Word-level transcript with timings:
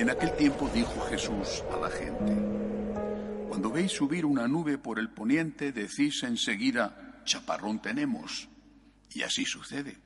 En 0.00 0.08
aquel 0.08 0.34
tiempo 0.34 0.70
dijo 0.72 0.98
Jesús 1.10 1.62
a 1.70 1.76
la 1.76 1.90
gente, 1.90 2.34
cuando 3.48 3.70
veis 3.70 3.92
subir 3.92 4.24
una 4.24 4.48
nube 4.48 4.78
por 4.78 4.98
el 4.98 5.10
poniente, 5.10 5.72
decís 5.72 6.22
enseguida, 6.22 7.20
chaparrón 7.26 7.82
tenemos, 7.82 8.48
y 9.12 9.24
así 9.24 9.44
sucede. 9.44 9.98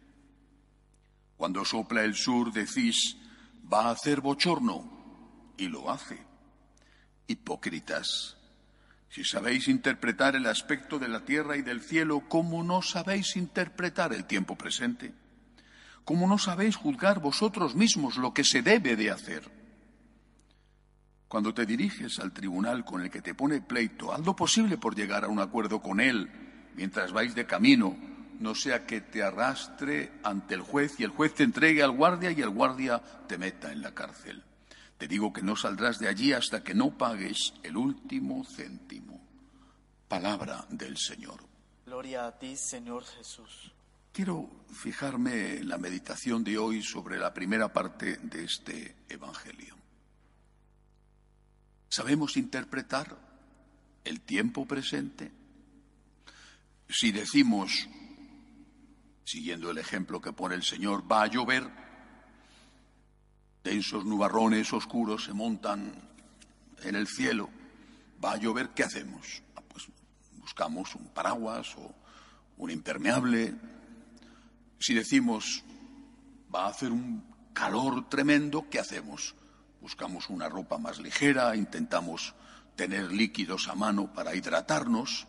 Cuando 1.36 1.64
sopla 1.64 2.02
el 2.02 2.16
sur, 2.16 2.52
decís, 2.52 3.16
va 3.72 3.86
a 3.86 3.92
hacer 3.92 4.20
bochorno, 4.20 5.52
y 5.56 5.68
lo 5.68 5.88
hace. 5.88 6.18
Hipócritas, 7.28 8.36
si 9.08 9.22
sabéis 9.22 9.68
interpretar 9.68 10.34
el 10.34 10.46
aspecto 10.46 10.98
de 10.98 11.06
la 11.06 11.24
tierra 11.24 11.56
y 11.56 11.62
del 11.62 11.80
cielo, 11.80 12.24
¿cómo 12.28 12.64
no 12.64 12.82
sabéis 12.82 13.36
interpretar 13.36 14.12
el 14.12 14.24
tiempo 14.24 14.56
presente? 14.56 15.14
¿Cómo 16.04 16.26
no 16.26 16.38
sabéis 16.38 16.74
juzgar 16.74 17.20
vosotros 17.20 17.76
mismos 17.76 18.16
lo 18.16 18.34
que 18.34 18.42
se 18.42 18.60
debe 18.60 18.96
de 18.96 19.12
hacer? 19.12 19.63
Cuando 21.34 21.52
te 21.52 21.66
diriges 21.66 22.20
al 22.20 22.30
tribunal 22.30 22.84
con 22.84 23.00
el 23.00 23.10
que 23.10 23.20
te 23.20 23.34
pone 23.34 23.60
pleito, 23.60 24.12
haz 24.12 24.24
lo 24.24 24.36
posible 24.36 24.78
por 24.78 24.94
llegar 24.94 25.24
a 25.24 25.28
un 25.28 25.40
acuerdo 25.40 25.82
con 25.82 25.98
él 25.98 26.30
mientras 26.76 27.10
vais 27.10 27.34
de 27.34 27.44
camino, 27.44 27.96
no 28.38 28.54
sea 28.54 28.86
que 28.86 29.00
te 29.00 29.20
arrastre 29.20 30.12
ante 30.22 30.54
el 30.54 30.60
juez 30.60 30.94
y 31.00 31.02
el 31.02 31.10
juez 31.10 31.34
te 31.34 31.42
entregue 31.42 31.82
al 31.82 31.90
guardia 31.90 32.30
y 32.30 32.40
el 32.40 32.50
guardia 32.50 33.02
te 33.26 33.36
meta 33.36 33.72
en 33.72 33.82
la 33.82 33.92
cárcel. 33.92 34.44
Te 34.96 35.08
digo 35.08 35.32
que 35.32 35.42
no 35.42 35.56
saldrás 35.56 35.98
de 35.98 36.06
allí 36.06 36.32
hasta 36.32 36.62
que 36.62 36.72
no 36.72 36.96
pagues 36.96 37.52
el 37.64 37.76
último 37.76 38.44
céntimo. 38.44 39.20
Palabra 40.06 40.64
del 40.70 40.96
Señor. 40.96 41.40
Gloria 41.84 42.28
a 42.28 42.38
ti, 42.38 42.54
Señor 42.54 43.02
Jesús. 43.06 43.72
Quiero 44.12 44.48
fijarme 44.72 45.56
en 45.56 45.68
la 45.68 45.78
meditación 45.78 46.44
de 46.44 46.58
hoy 46.58 46.80
sobre 46.80 47.18
la 47.18 47.34
primera 47.34 47.72
parte 47.72 48.18
de 48.18 48.44
este 48.44 48.98
Evangelio. 49.08 49.83
¿Sabemos 51.94 52.36
interpretar 52.36 53.16
el 54.02 54.20
tiempo 54.22 54.66
presente? 54.66 55.30
Si 56.88 57.12
decimos, 57.12 57.88
siguiendo 59.22 59.70
el 59.70 59.78
ejemplo 59.78 60.20
que 60.20 60.32
pone 60.32 60.56
el 60.56 60.64
Señor, 60.64 61.04
va 61.08 61.22
a 61.22 61.28
llover, 61.28 61.70
densos 63.62 64.04
nubarrones 64.04 64.72
oscuros 64.72 65.26
se 65.26 65.34
montan 65.34 65.94
en 66.82 66.96
el 66.96 67.06
cielo, 67.06 67.48
va 68.24 68.32
a 68.32 68.38
llover, 68.38 68.70
¿qué 68.70 68.82
hacemos? 68.82 69.44
Ah, 69.54 69.62
pues 69.68 69.84
buscamos 70.32 70.96
un 70.96 71.10
paraguas 71.10 71.76
o 71.76 71.94
un 72.56 72.72
impermeable. 72.72 73.54
Si 74.80 74.94
decimos, 74.94 75.62
va 76.52 76.64
a 76.64 76.70
hacer 76.70 76.90
un 76.90 77.24
calor 77.52 78.08
tremendo, 78.08 78.66
¿qué 78.68 78.80
hacemos? 78.80 79.36
Buscamos 79.84 80.30
una 80.30 80.48
ropa 80.48 80.78
más 80.78 80.98
ligera, 80.98 81.54
intentamos 81.54 82.32
tener 82.74 83.12
líquidos 83.12 83.68
a 83.68 83.74
mano 83.74 84.10
para 84.14 84.34
hidratarnos. 84.34 85.26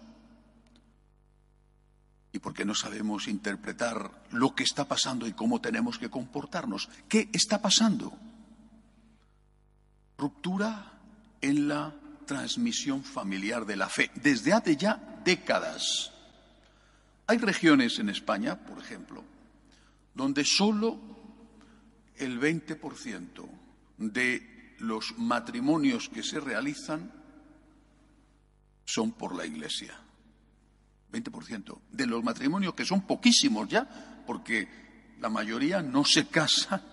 Y 2.32 2.40
porque 2.40 2.64
no 2.64 2.74
sabemos 2.74 3.28
interpretar 3.28 4.24
lo 4.32 4.56
que 4.56 4.64
está 4.64 4.86
pasando 4.86 5.28
y 5.28 5.34
cómo 5.34 5.60
tenemos 5.60 6.00
que 6.00 6.10
comportarnos. 6.10 6.88
¿Qué 7.10 7.28
está 7.34 7.62
pasando? 7.62 8.14
Ruptura 10.18 10.94
en 11.42 11.68
la 11.68 11.94
transmisión 12.26 13.04
familiar 13.04 13.66
de 13.66 13.76
la 13.76 13.90
fe, 13.90 14.10
desde 14.16 14.54
hace 14.54 14.78
ya 14.78 15.20
décadas. 15.26 16.14
Hay 17.28 17.40
regiones 17.40 18.00
en 18.00 18.08
España, 18.08 18.56
por 18.56 18.80
ejemplo, 18.80 19.22
donde 20.14 20.46
solo 20.46 20.98
el 22.16 22.40
20% 22.40 23.65
de 23.98 24.76
los 24.80 25.18
matrimonios 25.18 26.10
que 26.10 26.24
se 26.24 26.40
realizan 26.40 27.12
son 28.86 29.14
por 29.14 29.36
la 29.36 29.46
Iglesia. 29.46 30.00
20%. 31.12 31.80
De 31.92 32.06
los 32.06 32.24
matrimonios 32.24 32.74
que 32.74 32.86
son 32.86 33.02
poquísimos 33.02 33.68
ya, 33.70 34.24
porque 34.28 34.68
la 35.20 35.30
mayoría 35.30 35.82
no 35.82 36.04
se 36.04 36.28
casa 36.28 36.84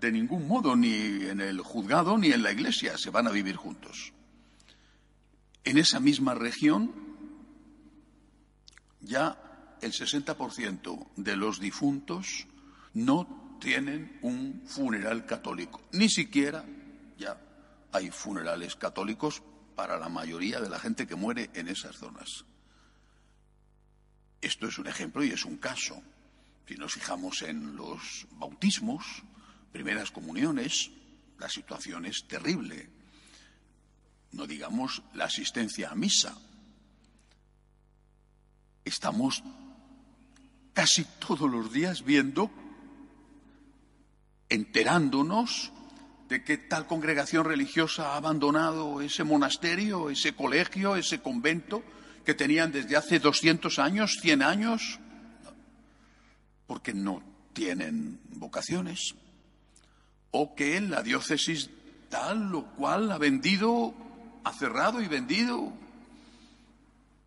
de 0.00 0.10
ningún 0.10 0.48
modo, 0.48 0.74
ni 0.74 0.94
en 0.94 1.40
el 1.40 1.60
juzgado 1.60 2.16
ni 2.16 2.32
en 2.32 2.42
la 2.42 2.52
Iglesia, 2.52 2.96
se 2.96 3.10
van 3.10 3.26
a 3.26 3.30
vivir 3.30 3.56
juntos. 3.56 4.12
En 5.64 5.78
esa 5.78 6.00
misma 6.00 6.34
región, 6.34 6.92
ya 9.00 9.76
el 9.80 9.92
60% 9.92 11.08
de 11.16 11.36
los 11.36 11.60
difuntos 11.60 12.46
no 12.94 13.41
tienen 13.62 14.18
un 14.22 14.64
funeral 14.66 15.24
católico. 15.24 15.82
Ni 15.92 16.08
siquiera 16.08 16.64
ya 17.16 17.38
hay 17.92 18.10
funerales 18.10 18.74
católicos 18.74 19.40
para 19.76 19.98
la 19.98 20.08
mayoría 20.08 20.60
de 20.60 20.68
la 20.68 20.80
gente 20.80 21.06
que 21.06 21.14
muere 21.14 21.48
en 21.54 21.68
esas 21.68 21.96
zonas. 21.96 22.44
Esto 24.40 24.66
es 24.66 24.78
un 24.78 24.88
ejemplo 24.88 25.22
y 25.22 25.30
es 25.30 25.44
un 25.44 25.58
caso. 25.58 26.02
Si 26.66 26.74
nos 26.74 26.94
fijamos 26.94 27.42
en 27.42 27.76
los 27.76 28.26
bautismos, 28.32 29.04
primeras 29.70 30.10
comuniones, 30.10 30.90
la 31.38 31.48
situación 31.48 32.04
es 32.06 32.26
terrible. 32.26 32.90
No 34.32 34.46
digamos 34.48 35.02
la 35.14 35.26
asistencia 35.26 35.90
a 35.90 35.94
misa. 35.94 36.36
Estamos 38.84 39.44
casi 40.72 41.04
todos 41.20 41.48
los 41.48 41.72
días 41.72 42.02
viendo 42.02 42.50
enterándonos 44.52 45.72
de 46.28 46.44
que 46.44 46.58
tal 46.58 46.86
congregación 46.86 47.46
religiosa 47.46 48.12
ha 48.12 48.16
abandonado 48.16 49.00
ese 49.00 49.24
monasterio, 49.24 50.10
ese 50.10 50.34
colegio, 50.34 50.96
ese 50.96 51.20
convento 51.20 51.82
que 52.24 52.34
tenían 52.34 52.70
desde 52.70 52.96
hace 52.96 53.18
200 53.18 53.78
años, 53.78 54.18
100 54.20 54.42
años, 54.42 55.00
porque 56.66 56.92
no 56.92 57.22
tienen 57.54 58.20
vocaciones, 58.36 59.14
o 60.30 60.54
que 60.54 60.80
la 60.82 61.02
diócesis 61.02 61.70
tal 62.10 62.54
o 62.54 62.66
cual 62.76 63.10
ha 63.10 63.18
vendido, 63.18 63.94
ha 64.44 64.52
cerrado 64.52 65.00
y 65.00 65.08
vendido 65.08 65.72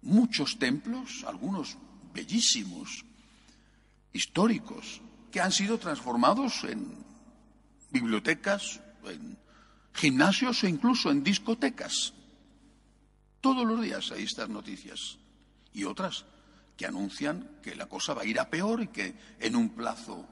muchos 0.03 0.59
templos, 0.59 1.24
algunos 1.28 1.75
bellísimos, 2.14 3.03
históricos, 4.14 5.02
que 5.31 5.41
han 5.41 5.52
sido 5.52 5.80
transformados 5.80 6.64
en 6.64 7.06
bibliotecas, 7.95 8.81
en 9.07 9.38
gimnasios 9.95 10.63
e 10.63 10.69
incluso 10.69 11.09
en 11.11 11.23
discotecas. 11.23 12.11
Todos 13.40 13.66
los 13.66 13.79
días 13.79 14.11
hay 14.11 14.23
estas 14.23 14.49
noticias 14.49 15.17
y 15.72 15.85
otras 15.85 16.25
que 16.75 16.85
anuncian 16.85 17.61
que 17.64 17.75
la 17.75 17.87
cosa 17.87 18.14
va 18.14 18.23
a 18.23 18.25
ir 18.25 18.40
a 18.40 18.49
peor 18.49 18.84
y 18.84 18.87
que 18.87 19.16
en 19.40 19.55
un 19.55 19.70
plazo 19.70 20.28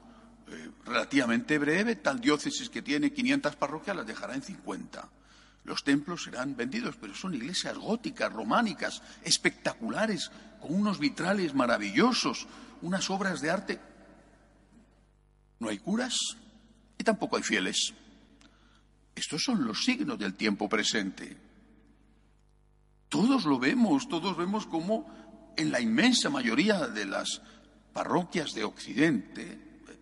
eh, 0.46 0.70
relativamente 0.84 1.56
breve 1.56 1.96
tal 1.96 2.20
diócesis 2.20 2.68
que 2.68 2.82
tiene 2.82 3.12
500 3.12 3.56
parroquias 3.56 3.96
las 3.96 4.06
dejará 4.06 4.34
en 4.34 4.42
50. 4.42 5.08
Los 5.64 5.82
templos 5.82 6.24
serán 6.24 6.56
vendidos, 6.56 6.96
pero 7.00 7.14
son 7.14 7.32
iglesias 7.32 7.78
góticas, 7.78 8.30
románicas, 8.30 9.00
espectaculares, 9.22 10.30
con 10.60 10.74
unos 10.74 10.98
vitrales 10.98 11.54
maravillosos, 11.54 12.46
unas 12.82 13.08
obras 13.08 13.40
de 13.40 13.50
arte. 13.50 13.80
¿No 15.60 15.70
hay 15.70 15.78
curas? 15.78 16.36
Tampoco 17.04 17.36
hay 17.36 17.42
fieles. 17.42 17.94
Estos 19.14 19.44
son 19.44 19.64
los 19.64 19.84
signos 19.84 20.18
del 20.18 20.34
tiempo 20.34 20.68
presente. 20.68 21.36
Todos 23.08 23.44
lo 23.44 23.58
vemos, 23.58 24.08
todos 24.08 24.36
vemos 24.36 24.66
cómo 24.66 25.06
en 25.56 25.70
la 25.70 25.80
inmensa 25.80 26.30
mayoría 26.30 26.88
de 26.88 27.06
las 27.06 27.40
parroquias 27.92 28.54
de 28.54 28.64
Occidente 28.64 29.42
eh, 29.42 29.98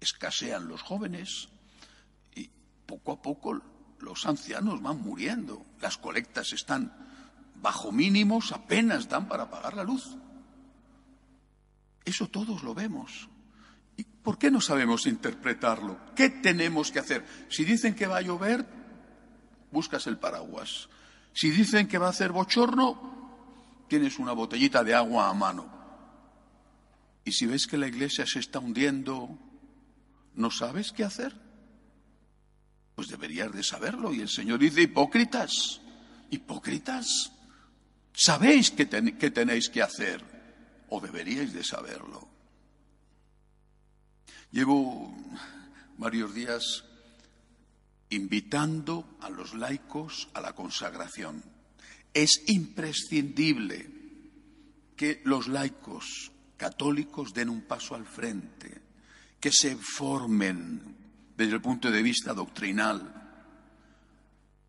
escasean 0.00 0.66
los 0.66 0.82
jóvenes 0.82 1.48
y 2.34 2.50
poco 2.86 3.12
a 3.12 3.22
poco 3.22 3.62
los 4.00 4.26
ancianos 4.26 4.82
van 4.82 5.00
muriendo, 5.00 5.64
las 5.80 5.96
colectas 5.96 6.52
están 6.52 6.92
bajo 7.62 7.92
mínimos, 7.92 8.50
apenas 8.52 9.08
dan 9.08 9.28
para 9.28 9.48
pagar 9.48 9.76
la 9.76 9.84
luz. 9.84 10.16
Eso 12.04 12.26
todos 12.26 12.64
lo 12.64 12.74
vemos. 12.74 13.29
¿Y 14.00 14.04
por 14.04 14.38
qué 14.38 14.50
no 14.50 14.62
sabemos 14.62 15.04
interpretarlo? 15.04 15.98
¿Qué 16.16 16.30
tenemos 16.30 16.90
que 16.90 17.00
hacer? 17.00 17.22
Si 17.50 17.66
dicen 17.66 17.94
que 17.94 18.06
va 18.06 18.16
a 18.16 18.22
llover, 18.22 18.64
buscas 19.70 20.06
el 20.06 20.16
paraguas. 20.16 20.88
Si 21.34 21.50
dicen 21.50 21.86
que 21.86 21.98
va 21.98 22.06
a 22.06 22.10
hacer 22.10 22.32
bochorno, 22.32 23.84
tienes 23.88 24.18
una 24.18 24.32
botellita 24.32 24.82
de 24.82 24.94
agua 24.94 25.28
a 25.28 25.34
mano. 25.34 25.70
Y 27.26 27.32
si 27.32 27.44
ves 27.44 27.66
que 27.66 27.76
la 27.76 27.88
iglesia 27.88 28.24
se 28.24 28.38
está 28.38 28.58
hundiendo, 28.58 29.38
¿no 30.34 30.50
sabes 30.50 30.92
qué 30.92 31.04
hacer? 31.04 31.34
Pues 32.94 33.08
deberías 33.08 33.52
de 33.52 33.62
saberlo. 33.62 34.14
Y 34.14 34.22
el 34.22 34.30
Señor 34.30 34.60
dice, 34.60 34.80
hipócritas, 34.80 35.82
hipócritas, 36.30 37.32
sabéis 38.14 38.70
qué, 38.70 38.86
tenéis 38.86 39.68
que 39.68 39.82
hacer, 39.82 40.24
o 40.88 41.02
deberíais 41.02 41.52
de 41.52 41.62
saberlo. 41.62 42.39
Llevo 44.52 45.14
varios 45.96 46.34
días 46.34 46.84
invitando 48.10 49.16
a 49.20 49.30
los 49.30 49.54
laicos 49.54 50.28
a 50.34 50.40
la 50.40 50.54
consagración. 50.54 51.42
Es 52.12 52.42
imprescindible 52.48 53.88
que 54.96 55.22
los 55.24 55.46
laicos 55.46 56.32
católicos 56.56 57.32
den 57.32 57.48
un 57.48 57.62
paso 57.62 57.94
al 57.94 58.06
frente, 58.06 58.82
que 59.38 59.52
se 59.52 59.76
formen 59.76 60.96
desde 61.36 61.54
el 61.54 61.62
punto 61.62 61.90
de 61.90 62.02
vista 62.02 62.34
doctrinal, 62.34 63.16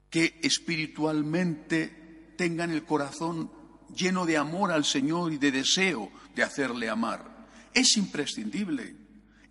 que 0.10 0.40
espiritualmente 0.44 2.34
tengan 2.38 2.72
el 2.72 2.86
corazón 2.86 3.52
lleno 3.96 4.26
de 4.26 4.38
amor 4.38 4.72
al 4.72 4.86
Señor 4.86 5.34
y 5.34 5.38
de 5.38 5.52
deseo 5.52 6.12
de 6.36 6.44
hacerle 6.44 6.88
amar. 6.88 7.48
Es 7.74 7.98
imprescindible. 7.98 9.01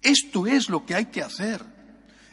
Esto 0.02 0.47
es 0.47 0.69
lo 0.69 0.87
que 0.87 0.94
hay 0.94 1.06
que 1.06 1.23
hacer. 1.23 1.64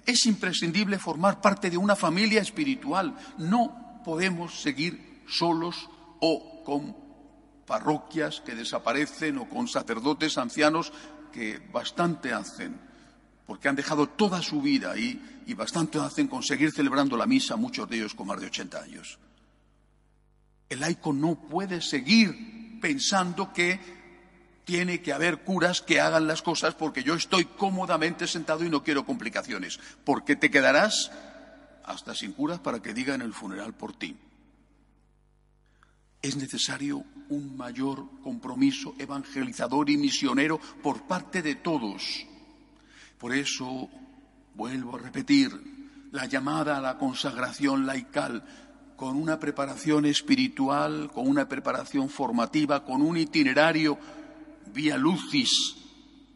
Es 0.06 0.25
imprescindible 0.25 1.00
formar 1.00 1.42
parte 1.42 1.69
de 1.69 1.78
una 1.78 1.96
familia 1.96 2.42
espiritual. 2.42 3.16
No 3.38 4.02
podemos 4.06 4.62
seguir 4.62 5.24
solos 5.28 5.90
o 6.22 6.64
con 6.64 6.96
parroquias 7.66 8.42
que 8.42 8.56
desaparecen 8.56 9.38
o 9.38 9.50
con 9.50 9.68
sacerdotes 9.68 10.38
ancianos 10.38 10.94
que 11.34 11.60
bastante 11.60 12.34
hacen, 12.34 12.80
porque 13.46 13.68
han 13.68 13.75
dejado 13.75 14.08
toda 14.08 14.42
su 14.42 14.62
vida 14.62 14.98
y 14.98 15.54
bastante 15.54 16.00
hacen 16.00 16.28
con 16.28 16.44
seguir 16.44 16.72
celebrando 16.72 17.18
la 17.18 17.25
misa, 17.25 17.58
muchos 17.58 17.90
de 17.90 17.98
ellos 17.98 18.16
con 18.16 18.28
más 18.28 18.40
de 18.40 18.48
80 18.48 18.81
años. 18.81 19.19
El 20.69 20.80
laico 20.80 21.14
no 21.14 21.36
puede 21.36 21.81
seguir 21.81 22.80
pensando 22.80 23.54
que 23.54 23.96
tiene 24.68 25.02
que 25.02 25.14
haber 25.14 25.44
curas 25.44 25.81
que 25.81 26.02
hagan 26.02 26.28
las 26.28 26.42
cosas 26.42 26.75
porque 26.75 27.02
yo 27.02 27.16
estoy 27.16 27.46
cómodamente 27.46 28.28
sentado 28.28 28.66
y 28.66 28.69
no 28.69 28.84
quiero 28.84 29.06
complicaciones, 29.06 29.80
porque 30.04 30.36
te 30.36 30.52
quedarás 30.52 31.10
hasta 31.86 32.14
sin 32.14 32.34
curas 32.34 32.60
para 32.60 32.81
que 32.81 32.94
digan 32.94 33.22
el 33.22 33.34
funeral 33.34 33.74
por 33.74 33.98
ti. 33.98 34.18
Es 36.22 36.36
necesario 36.36 37.06
un 37.30 37.56
mayor 37.56 38.10
compromiso 38.22 38.94
evangelizador 39.00 39.90
y 39.90 39.96
misionero 39.96 40.60
por 40.84 41.04
parte 41.04 41.42
de 41.42 41.56
todos. 41.56 42.25
Por 43.18 43.34
eso, 43.34 43.88
vuelvo 44.54 44.98
a 44.98 45.00
repetir, 45.00 45.50
la 46.12 46.25
llamada 46.25 46.78
a 46.78 46.81
la 46.81 46.98
consagración 46.98 47.86
laical 47.86 48.44
con 48.98 49.16
una 49.16 49.40
preparación 49.40 50.06
espiritual, 50.08 51.10
con 51.14 51.25
una 51.25 51.48
preparación 51.48 52.10
formativa, 52.10 52.84
con 52.84 53.02
un 53.02 53.16
itinerario 53.16 53.98
Vía 54.77 54.95
Lucis, 54.95 55.75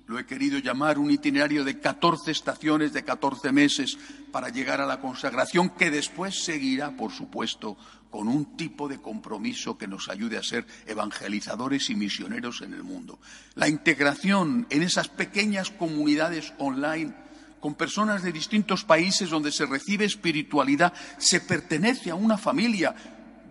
lo 0.08 0.18
he 0.18 0.26
querido 0.26 0.58
llamar 0.58 0.98
un 0.98 1.12
itinerario 1.12 1.64
de 1.64 1.80
14 1.80 2.32
estaciones 2.32 2.92
de 2.92 3.04
14 3.04 3.52
meses 3.52 4.00
para 4.32 4.50
llegar 4.50 4.82
a 4.82 4.88
la 4.88 5.00
consagración, 5.00 5.70
que 5.70 5.92
después 5.92 6.44
seguirá, 6.44 6.98
por 6.98 7.12
supuesto, 7.12 7.78
con 8.10 8.28
un 8.28 8.58
tipo 8.58 8.88
de 8.88 9.00
compromiso 9.00 9.78
que 9.78 9.88
nos 9.88 10.10
ayude 10.10 10.40
a 10.40 10.44
ser 10.44 10.66
evangelizadores 10.88 11.92
y 11.92 11.96
misioneros 11.96 12.64
en 12.64 12.74
el 12.74 12.82
mundo. 12.82 13.20
La 13.54 13.68
integración 13.68 14.66
en 14.72 14.82
esas 14.82 15.08
pequeñas 15.08 15.70
comunidades 15.70 16.52
online 16.58 17.14
con 17.60 17.76
personas 17.76 18.24
de 18.24 18.32
distintos 18.32 18.84
países 18.84 19.30
donde 19.30 19.52
se 19.52 19.68
recibe 19.68 20.06
espiritualidad, 20.06 20.94
se 21.20 21.42
pertenece 21.42 22.10
a 22.10 22.16
una 22.16 22.40
familia. 22.40 22.96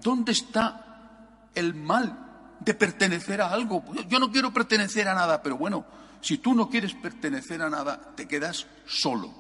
¿Dónde 0.03 0.33
está 0.33 1.47
el 1.55 1.77
mal 1.77 2.30
de 2.61 2.75
pertenecer 2.75 3.41
a 3.41 3.51
algo. 3.51 3.83
Yo 4.09 4.19
no 4.19 4.31
quiero 4.31 4.53
pertenecer 4.53 5.09
a 5.09 5.15
nada, 5.15 5.43
pero 5.43 5.57
bueno, 5.57 5.85
si 6.21 6.39
tú 6.39 6.55
no 6.55 6.69
quieres 6.69 6.95
pertenecer 6.95 7.63
a 7.63 7.71
nada, 7.71 8.15
te 8.15 8.29
quedas 8.29 8.67
solo. 8.87 9.33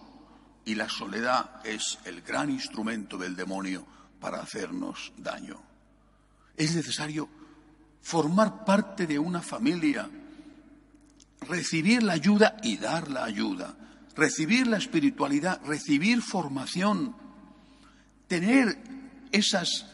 Y 0.65 0.75
la 0.75 0.89
soledad 0.89 1.61
es 1.65 1.99
el 2.05 2.23
gran 2.23 2.51
instrumento 2.51 3.17
del 3.19 3.37
demonio 3.37 3.85
para 4.21 4.41
hacernos 4.41 5.13
daño. 5.17 5.61
Es 6.57 6.75
necesario 6.75 7.29
formar 8.03 8.65
parte 8.65 9.07
de 9.07 9.19
una 9.19 9.43
familia, 9.43 10.09
recibir 11.41 12.03
la 12.03 12.15
ayuda 12.15 12.57
y 12.63 12.77
dar 12.77 13.11
la 13.11 13.25
ayuda, 13.25 13.75
recibir 14.15 14.67
la 14.67 14.79
espiritualidad, 14.79 15.61
recibir 15.65 16.23
formación, 16.23 17.17
tener 18.27 18.79
esas 19.33 19.87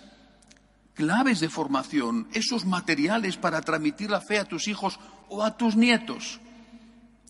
claves 0.97 1.39
de 1.39 1.49
formación, 1.49 2.27
esos 2.33 2.65
materiales 2.65 3.37
para 3.37 3.61
transmitir 3.61 4.11
la 4.11 4.21
fe 4.21 4.39
a 4.39 4.47
tus 4.47 4.67
hijos 4.67 4.99
o 5.29 5.45
a 5.45 5.57
tus 5.57 5.77
nietos. 5.77 6.41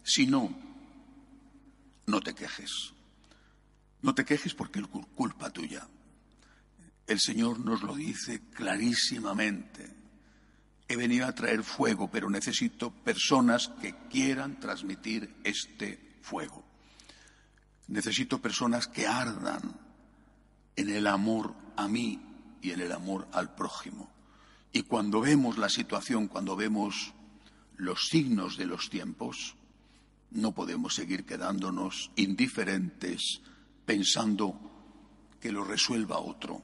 Si 0.05 0.27
no, 0.27 0.57
no 2.07 2.21
te 2.21 2.35
quejes. 2.35 2.95
No 4.01 4.15
te 4.15 4.25
quejes 4.25 4.55
porque 4.55 4.79
es 4.79 4.87
culpa 5.15 5.51
tuya. 5.51 5.87
El 7.07 7.21
Señor 7.21 7.59
nos 7.59 7.83
lo 7.83 7.95
dice 7.95 8.43
clarísimamente. 8.55 9.95
He 10.89 10.97
venido 10.97 11.27
a 11.27 11.35
traer 11.35 11.65
fuego, 11.65 12.09
pero 12.09 12.31
necesito 12.31 12.93
personas 12.93 13.69
que 13.81 13.95
quieran 14.09 14.61
transmitir 14.61 15.35
este 15.43 16.19
fuego. 16.23 16.65
Necesito 17.89 18.41
personas 18.41 18.87
que 18.87 19.09
ardan 19.09 19.75
en 20.77 20.91
el 20.91 21.09
amor 21.09 21.55
a 21.77 21.89
mí 21.89 22.25
y 22.67 22.73
en 22.73 22.81
el 22.81 22.93
amor 22.93 23.29
al 23.33 23.55
prójimo. 23.55 24.11
Y 24.73 24.82
cuando 24.82 25.20
vemos 25.20 25.56
la 25.56 25.69
situación, 25.69 26.27
cuando 26.27 26.56
vemos 26.56 27.13
los 27.77 28.08
signos 28.08 28.56
de 28.56 28.67
los 28.67 28.91
tiempos, 28.91 29.55
no 30.32 30.53
podemos 30.53 30.94
seguir 30.94 31.25
quedándonos 31.25 32.11
indiferentes 32.17 33.41
pensando 33.85 34.58
que 35.41 35.53
lo 35.53 35.63
resuelva 35.63 36.19
otro, 36.19 36.61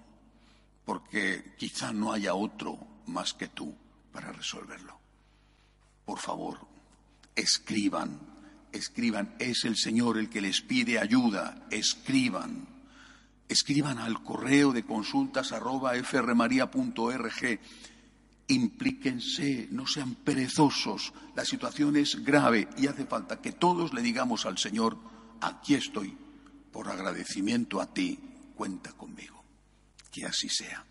porque 0.84 1.54
quizá 1.56 1.92
no 1.92 2.12
haya 2.12 2.34
otro 2.34 2.78
más 3.06 3.32
que 3.32 3.48
tú 3.48 3.72
para 4.12 4.32
resolverlo. 4.32 4.98
Por 6.04 6.18
favor, 6.18 6.58
escriban, 7.36 8.18
escriban, 8.72 9.36
es 9.38 9.64
el 9.64 9.76
Señor 9.76 10.18
el 10.18 10.28
que 10.28 10.40
les 10.40 10.62
pide 10.62 10.98
ayuda, 10.98 11.68
escriban 11.70 12.71
escriban 13.52 13.98
al 13.98 14.22
correo 14.22 14.72
de 14.72 14.84
consultas 14.84 15.52
arroba 15.52 15.94
frmaria.org. 16.02 17.60
Implíquense, 18.48 19.68
no 19.70 19.86
sean 19.86 20.14
perezosos. 20.16 21.12
La 21.34 21.44
situación 21.44 21.96
es 21.96 22.24
grave 22.24 22.68
y 22.76 22.86
hace 22.86 23.06
falta 23.06 23.40
que 23.40 23.52
todos 23.52 23.94
le 23.94 24.02
digamos 24.02 24.46
al 24.46 24.58
Señor, 24.58 24.98
aquí 25.40 25.74
estoy, 25.74 26.16
por 26.72 26.88
agradecimiento 26.88 27.80
a 27.80 27.92
ti, 27.92 28.18
cuenta 28.54 28.92
conmigo. 28.92 29.42
Que 30.10 30.26
así 30.26 30.48
sea. 30.48 30.84